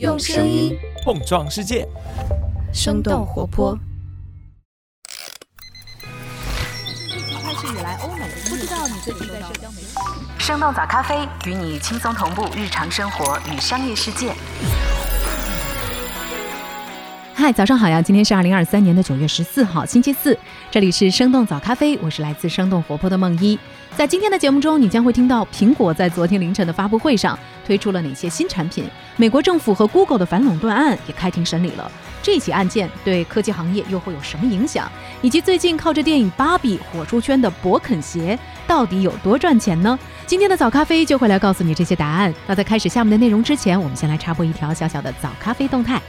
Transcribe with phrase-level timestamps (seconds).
[0.00, 1.86] 用声音碰撞世界，
[2.72, 3.78] 生动活泼。
[7.16, 9.86] 疫情开始以来，欧美不知道你最近在社交媒体。
[10.36, 14.34] 生动早咖啡与你轻松同步日常生活与商业世界。
[17.32, 18.02] 嗨，早上好呀！
[18.02, 20.36] 今天是二零二三年的九月十四号，星期四，
[20.72, 23.56] 这里是生动早咖啡，我是来自生动活泼的梦一。
[23.96, 28.84] 在今天的节目中，你将会听到苹果在昨天凌晨的发布会上推出了哪些新产品，
[29.16, 31.88] 美国政府和 Google 的反垄断案也开庭审理了。
[32.20, 34.90] 这起案件对科技行业又会有什么影响？
[35.22, 39.96] 以及最近靠着电影《芭比》火出圈的勃肯鞋到底有多赚钱呢？
[40.26, 42.34] 今天的早咖啡就会来告诉你这些答案。
[42.48, 46.02] 那在开始下面的内容之前，我们先来插播一条小小的早咖啡动态。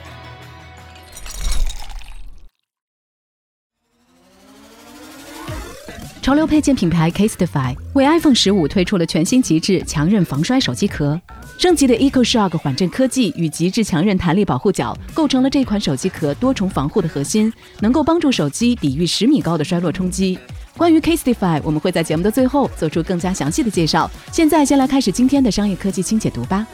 [6.26, 11.22] 潮流配件品牌 Casetify 为 iPhone 十五推出了全新极致强韧防摔手机壳，
[11.60, 20.36] 升级的 EcoShock 缓震科技与极致强韧弹力保护角构成了这款手机壳多重防护的核心，能够帮助手机抵御十米高的摔落冲击。
[20.76, 24.10] 关于 Casetify，我们会在节目的最后做出更加详细的介绍。
[24.32, 26.66] 现在先来开始今天的商业科技轻解读吧。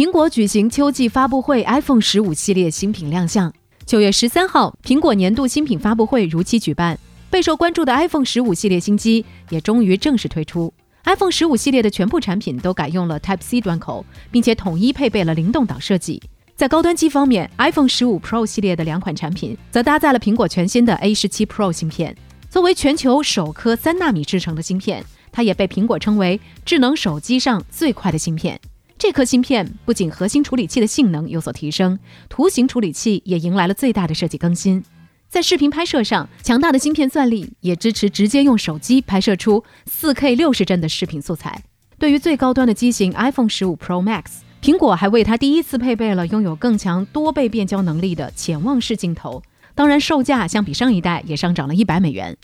[0.00, 3.52] 苹果举行秋季发布会，iPhone 十五系列新品亮相。
[3.84, 6.98] 九月十三号，苹果年度新品发布会如期举办，
[7.28, 10.72] 备受关注的 iPhone 十五系列新机也终于正式推出。
[11.04, 16.22] iPhone 十五系列的全部产品都改用了 Type C 端口，并且统一配备了灵动岛设计。
[16.56, 22.16] 在高端机方面，iPhone 十五 Pro 系列的两款产品则搭载了苹果全新的 A 十七 Pro 芯片。
[22.48, 28.58] 作为全球首颗三纳米制成的芯片，它也被苹果称为智能手机上最快的芯片。
[29.00, 31.98] 这颗芯片不仅核心处理器的性能有所提升，
[32.28, 34.84] 图形处理器也迎来了最大的设计更新。
[35.26, 41.62] 在视频拍摄上，强大的芯片算力也支持直接用手机拍摄出 4K 六十帧的视频素材。
[41.98, 44.24] 对于最高端的机型 iPhone 十五 Pro Max，
[44.60, 49.42] 苹果还为它第一次配备了拥有更强多倍变焦能力的潜望式镜头。
[49.74, 52.36] 当然，售价相比上一代也上涨了一百美元。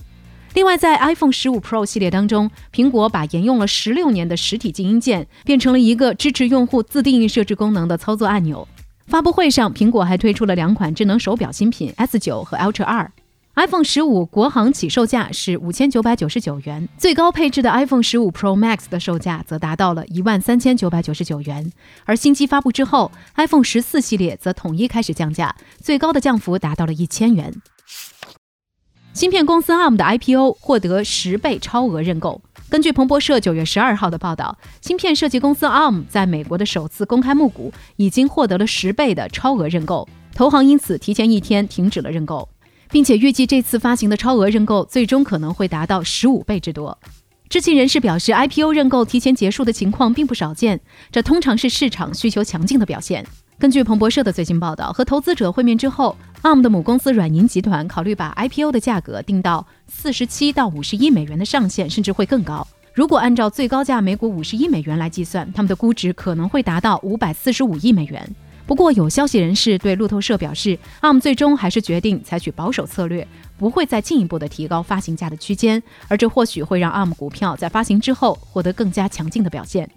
[0.56, 8.66] 另外，在 iPhone 十五 Pro 系列当中，苹果把沿用了十六年的实体静音键变成了一个支持用户自定义设置功能的操作按钮。
[9.06, 13.12] 发布会上，苹果还推出了两款智能手表新品 S 九和 Ultra 二。
[13.56, 21.71] iPhone 十五国行起售价是五千九百九十九元，最高配置的 iPhone 十五 Pro Max 的售价则达到了一万三千九百九十九元。
[22.06, 27.53] 而新机发布之后，iPhone 十四系列则统一开始降价，最高的降幅达到了一千元。
[29.16, 32.43] 芯片公司 ARM 的 IPO 获得十倍超额认购。
[32.69, 42.47] 根据彭博社九月十二号的报道，芯片设计公司 ARM 在美国的首次公开募股已经获得了十倍的超额认购，投行因此提前一天停止了认购，
[42.91, 46.98] 并且预计这次发行的超额认购最终可能会达到十五倍之多。
[47.48, 53.25] 知情人士表示，IPO 认购提前结束的情况并不少见，这通常是市场需求强劲的表现。
[53.59, 62.66] 根据彭博社的最新报道，和投资者会面之后，ARM 的母公司软银集团考虑把 IPO 的价格定到四十七到五十亿美元的上限，甚至会更高。
[62.93, 68.31] 如果按照最高价每股五十亿美元来计算，他们的估值可能会达到五百四十五亿美元。
[68.66, 73.27] 不过，有消息人士对路透社表示，ARM 最终还是决定采取保守策略，
[73.59, 79.91] 不会再进一步的提高发行价的区间，而这或许会让 ARM 股票在发行之后获得更加强劲的表现。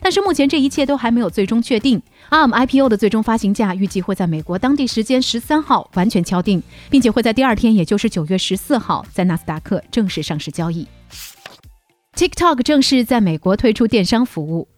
[0.00, 2.02] 但是目前这一切都还没有最终确定。
[2.30, 10.86] ARM IPO 的最终发行价预计会在美国当地时间十三号完全敲定，并且会在第二天，也就是九月十四号，在纳斯达克正式上市交易。
[12.16, 14.68] TikTok 正式在美国推出电商服务。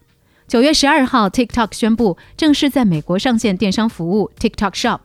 [0.46, 5.00] 九月十二号，TikTok 宣布正式在美国上线电商服务 TikTok Shop。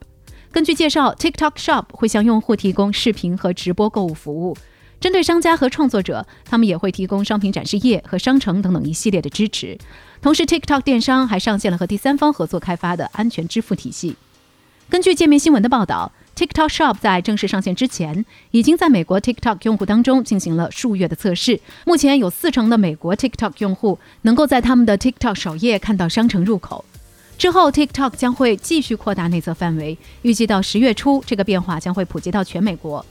[0.51, 4.57] 根据介绍，TikTok Shop 会向用户提供视频和直播购物服务。
[4.99, 9.77] 针对商家和创作者，他们也会提供商品展示页和商城等等一系列的支持。
[10.21, 14.17] 同时，TikTok 电商还上线了和第三方合作开发的安全支付体系。
[14.89, 21.61] 根据界面新闻的报道，TikTok Shop 在正式上线之前，已经在美国 TikTok 用户当中进行了数月的测试。
[21.85, 26.83] 目前有四成的美国 TikTok 用户能够在他们的 TikTok 首页看到商城入口。
[27.41, 33.03] 之后，TikTok 将会继续扩大内测范围，预计到十月初，这个变化将会普及到全美国。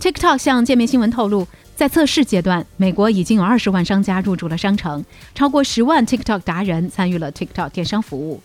[0.00, 1.46] TikTok 向界面新闻透露，
[1.76, 8.42] 在测试阶段，美国已经有二十万商家入驻了商城，超过十万 TikTok 达人参与了 TikTok 电商服务。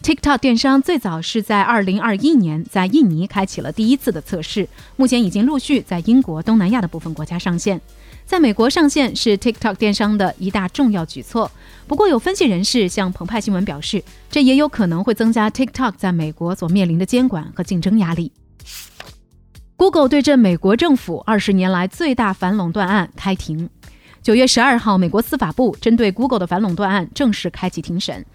[0.00, 7.80] TikTok 电商最早是在二零二一年在印尼开启了第一次的测试，目前已经陆续在英国、东南亚的部分国家上线。
[8.28, 11.50] 在美国上线是 TikTok 电商的一大重要举措。
[11.86, 18.30] 不过，有分析人士向澎湃新闻表示，这也有可能会增加 TikTok 在美国所面临的监管和竞争压力。
[19.76, 23.70] Google 对阵美国政府二十年来最大反垄断案开庭。
[24.22, 28.26] 九月十二号，美国司法部针对 Google 的反垄断案正式开启庭审。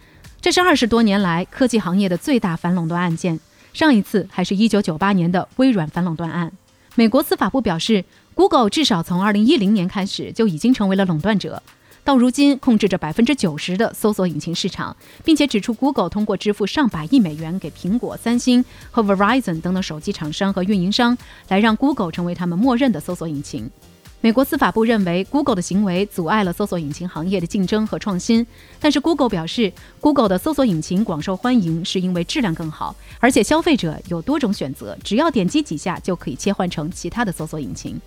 [0.41, 3.39] 这是二十多年来科技行业的最大反垄断案件。
[3.73, 6.51] 上一次还是一九九八年的微软反垄断案。
[6.95, 11.61] 美国司法部表示，Google 至少从二零一零年开始就已经成为了垄断者。
[12.05, 14.93] 到如今，控制着百分之九十的搜索引擎市场，
[15.23, 23.71] 并且指出，Google 通过支付上百亿美元给苹果、三星和 Verizon 等等手机厂商和运营商，来让 Google 成为他们默认的搜索引擎。
[24.19, 28.45] 美国司法部认为，Google 的行为阻碍了搜索引擎行业的竞争和创新。
[28.79, 29.71] 但是，Google 表示
[30.01, 37.99] ，Google 的搜索引擎广受欢迎，是因为质量更好，而且消费者有多种选择，只要点击几下就可以切换成其他的搜索引擎。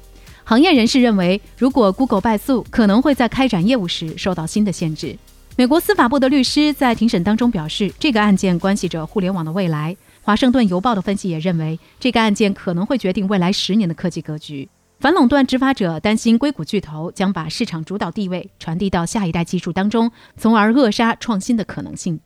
[0.49, 5.19] 行业人士认为，如果 Google 败诉，可能会在开展业务时受到新的限制。
[5.57, 9.97] 美国司法部的律师在庭审当中表示，这个案件关系着互联网的未来。
[10.23, 14.69] 华盛顿邮报的分析也认为，这个案件可能会决定未来十年的科技格局。
[15.01, 22.21] 反垄断执法者担心硅谷巨头将把市场主导地位传递到下一代技术当中，从而扼杀创新的可能性。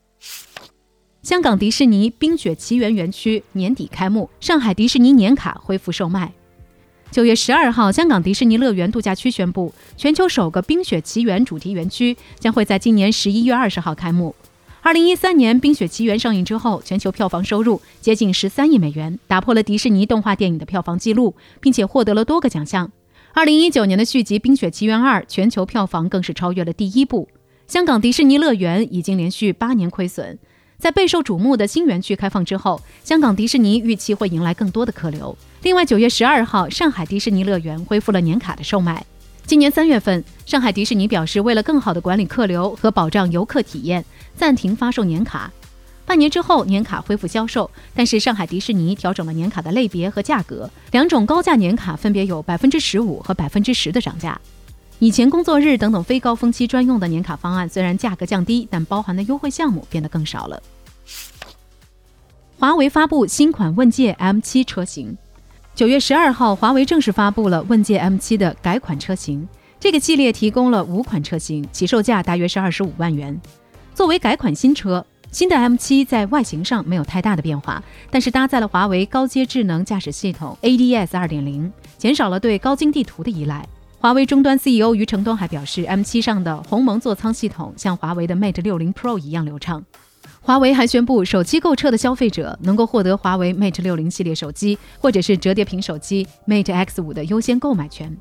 [1.22, 6.30] 香港迪士尼《冰雪奇缘》园区年底开幕，上海迪士尼年卡恢复售卖。
[7.10, 14.32] 九月十二号，香港迪士尼乐园度假区宣布，全球首个《冰雪奇缘》主题园区将会在今年十一月二十号开幕。
[14.80, 22.92] 二零一三年《冰雪奇缘》上映之后，全球票房收入接近十三亿美元，打破了迪士尼动画电影的票房纪录，并且获得了多个奖项。
[23.32, 27.28] 二零一九年的续集《冰雪奇缘二》全球票房更是超越了第一部。
[27.66, 30.38] 香港迪士尼乐园已经连续八年亏损。
[30.80, 35.36] 在备受瞩目的新园区开放之后，香港迪士尼预期会迎来更多的客流。
[35.62, 39.04] 另外，九月十二号，上海迪士尼乐园恢复了年卡的售卖。
[39.44, 44.02] 今年三月份，上海迪士尼表示，为了更好地管理客流和保障游客体验，
[44.34, 45.52] 暂停发售年卡。
[46.06, 54.40] 半年之后，年卡恢复销售，但是上海迪士尼调整了年卡的类别和价格，两种高价年卡分别有百分之十五和百分之十的涨价。
[55.00, 60.62] 以前工作日等等非高峰期专用的年卡方案，虽然价格降低，但包含的优惠项目变得更少了。
[62.58, 65.16] 华为发布新款问界 M7 车型。
[65.74, 69.48] 九月十二号，华为正式发布了问界 M7 的改款车型。
[69.78, 73.40] 这个系列提供了五款车型，起售价大约是二十五万元。
[73.94, 83.66] 作为改款新车，新的 M7 在外形上没有太大的变化，但是搭载了华为高阶智能驾驶系统 ADS 2.0，减少了对高精地图的依赖。
[84.02, 89.84] 华为终端 CEO 余承东还表示，M7 上的鸿蒙座舱系统像华为的 Mate 60 Pro 一样流畅。
[90.40, 98.16] 华为还宣布，首期购车的消费者能够获得华为 Mate 60系列手机或者是折叠屏手机 Mate X5 的优先购买权。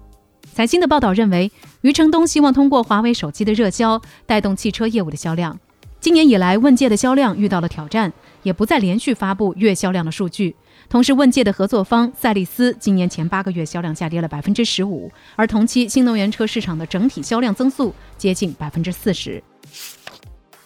[0.53, 1.49] 财新的报道认为，
[1.79, 5.57] 余承东希望通过华为手机的热销，带动汽车业务的销量。
[6.01, 8.11] 今年以来，问界的销量遇到了挑战，
[8.43, 10.57] 也不再连续发布月销量的数据。
[10.89, 19.41] 同时，问界的合作方赛力斯今年前八个月销量下跌了百分之十五，而同期新能源车市场的整体销量增速接近百分之四十。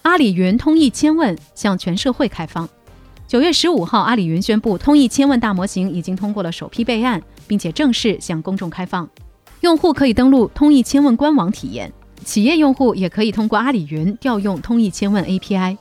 [0.04, 2.68] 阿里云通义千问向全社会开放。
[3.28, 9.10] 九月十五号，阿里云宣布，通义千问大模型已经通过了首批备案，并且正式向公众开放。
[9.60, 11.92] 用户可以登录通义千问官网体验，
[12.24, 15.78] 企业用户也可以通过阿里云调用通义千问 API。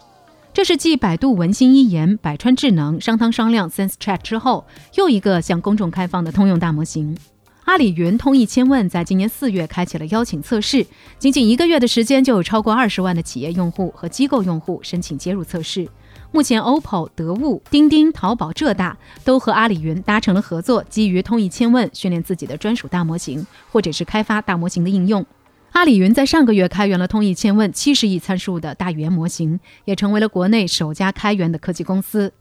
[0.54, 4.66] 这是继百度文心一言、百川智能、商汤商量、SenseChat 之后，
[4.96, 7.16] 又一个向公众开放的通用大模型。
[7.64, 10.86] 阿里云通义千问在今年四月开启了邀请测试，
[11.18, 15.88] 仅仅一个月的时间，就有超过二十万的企业用户和机构用户申请接入测试。
[16.32, 25.24] 目前，OPPO、得物、钉钉、淘宝、浙大都和阿里云达成了合作，基于通义千问训练自己的专属大模型，或者是开发大模型的应用。
[25.72, 32.32] 阿里云在上个月开源了通义千问七十亿参数的大语言模型，也成为了国内首家开源的科技公司。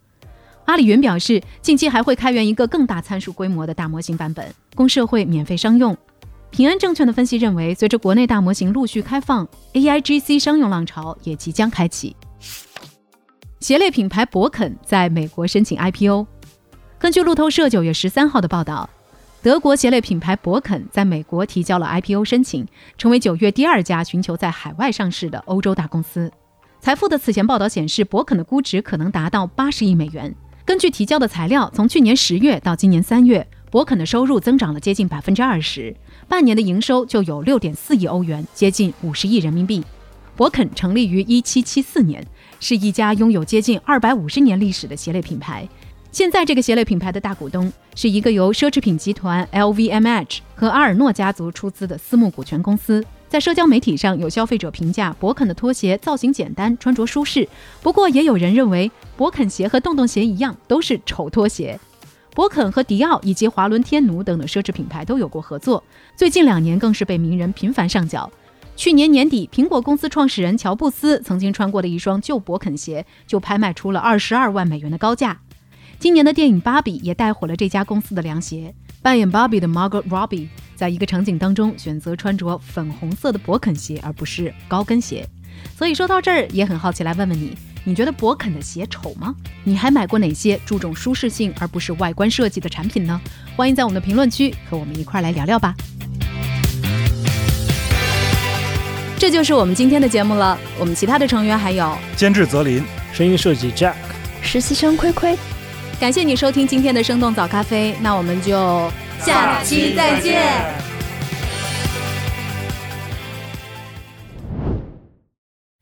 [0.65, 4.45] 阿里云表示，近期还会开源一个更大参数规模的大模型版本，
[4.75, 5.97] 供社会免费商用。
[6.49, 12.15] 平安证券的分析认为，随着国内大模型陆续开放，AIGC 商用浪潮也即将开启。
[13.61, 16.27] 鞋类品牌博肯在美国申请 IPO。
[16.99, 18.89] 根据路透社九月十三号的报道。
[19.43, 26.31] 德国鞋类品牌博肯在美国提交了 IPO 申请，成为九月第二家寻求在海外上市的欧洲大公司。
[26.79, 30.35] 财富的此前报道显示，博肯的估值可能达到八十亿美元。
[30.63, 35.95] 根据提交的材料，从去年十月到今年三月，博肯的收入增长了接近百分之二十，
[36.27, 39.83] 半年的营收就有六点四亿欧元，接近五十亿人民币。
[40.35, 42.23] 博肯成立于一七七四年，
[42.59, 45.67] 是一家拥有接近二百五十年历史的鞋类品牌。
[46.11, 53.01] 现在这个鞋类品牌的大股东是一个由奢侈品集团 LVMH 和阿尔诺家族出资的私募股权公司。
[53.29, 57.47] 在社交媒体上，有消费者评价博肯的拖鞋造型简单，穿着舒适。
[57.81, 61.79] 不过，也有人认为博肯鞋和洞洞鞋一样，都是丑拖鞋。
[62.35, 65.81] 博肯和迪奥以及华伦天奴等等奢侈品牌都有过合作，
[66.17, 68.29] 最近两年更是被名人频繁上脚。
[68.75, 75.39] 去年年底，苹果公司创始人乔布斯曾经穿过的一双旧博肯鞋就拍卖出了二十二万美元的高价。
[76.01, 78.73] 今年的电影《芭比》也带火了这家公司的凉鞋。
[79.03, 85.23] 扮演芭比的 Margot Robbie 在一个场景当中选择穿着粉红色的勃肯鞋，而不是高跟鞋。
[85.77, 87.55] 所以说到这儿，也很好奇，来问问你。
[87.83, 89.35] 你觉得勃肯的鞋丑吗？
[89.63, 93.21] 你还买过哪些注重舒适性而不是外观设计的产品呢？
[93.55, 95.75] 欢迎在我们的评论区和我们一块来聊聊吧。
[99.19, 100.57] 这就是我们今天的节目了。
[100.79, 103.93] 我们其他的成员还有监制泽林，声音设计 Jack，
[104.41, 105.37] 实习生亏亏。
[106.01, 108.89] 感谢你收听今天的生动早咖啡，那我们就
[109.19, 110.41] 下期再见。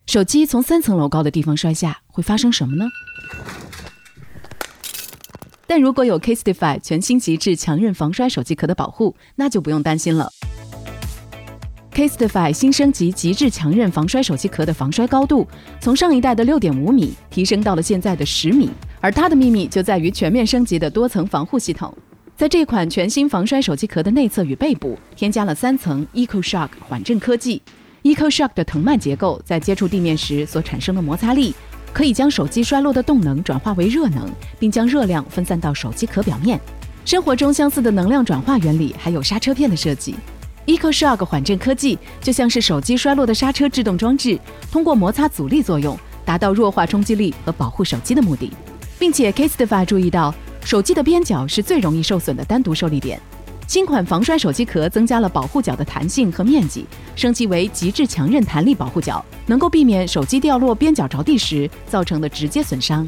[0.07, 2.83] 手机从三层楼高的地方摔下，会发生什么呢？
[5.65, 10.29] 但如果有 Casetify 全新极致强韧防摔手机壳的保护，那就不用担心了。
[11.93, 15.47] Casetify 新升级极致强韧防摔手机壳的防摔高度，
[15.79, 21.95] 从上一代的六点五米提升到了现在的十米，而它的秘密就在于全面升级的多层防护系统。
[22.35, 27.61] 在这款全新防摔手机壳的内侧与背部，添加了三层 EcoShock 缓震科技。
[28.03, 31.53] EcoShock 的藤蔓结构在接触地面时所产生的摩擦力，
[31.91, 36.57] 可以将手机摔落的动能转化为热能，并将热量分散到手机壳表面。
[37.03, 40.15] 生活中相似的能量转化原理，还有刹车片的设计。
[40.65, 44.39] EcoShock 缓震科技就像是手机摔落的刹车制动装置，
[44.71, 48.49] 通过摩擦阻力作用，达到弱化冲击力和保护手机的目的。
[48.99, 53.19] 并且 Casetify 注意到，手机的边角是最容易受损的单独受力点。
[53.65, 63.07] 新款防摔手机壳增加了保护角的弹性和面积，升级为极致强韧弹力保护角，能够避免手机掉落边角着地时造成的直接损伤。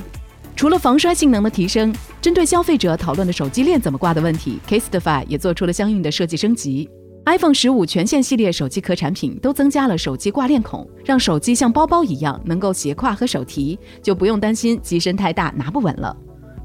[0.56, 6.88] 除了防摔性能的提升，针对消费者讨论的手机链怎么挂的问题，Casetify 也做出了相应的设计升级。
[7.32, 16.14] iPhone 十五全线系列手机壳产品都增加了手机挂链孔，让手机像包包一样能够斜挎和手提，就不用担心机身太大拿不稳了。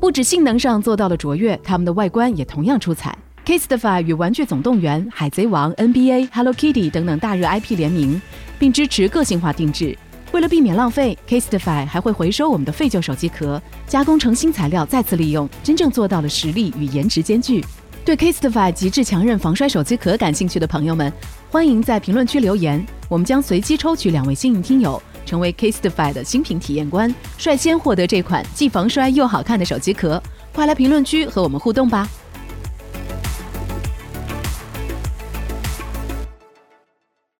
[0.00, 3.16] 不止性能上做到了卓越，它们的外观也同样出彩。
[3.44, 8.20] Casetify 与《玩具总动员》《海贼王》NBA、Hello Kitty 等等大热 IP 联名，
[8.58, 9.96] 并支持个性化定制。
[10.32, 17.64] 为了避免浪费，Casetify 还会回收我们的废旧手机壳，加工成新材料再次利用，真正做到了实力与颜值兼具。
[18.06, 21.12] 对 Kistify 极致强韧防摔手机壳感兴趣的朋友们，
[21.50, 30.22] 欢迎在评论区留言，我们将随机抽取两位幸运听友，成为 Kistify 的新品体验官，率先获得这款既防摔又好看的手机壳。
[30.54, 32.08] 快来评论区和我们互动吧！